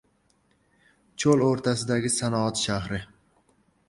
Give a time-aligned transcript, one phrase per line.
[1.23, 3.01] Cho‘l o‘rtasidagi sanoat shahri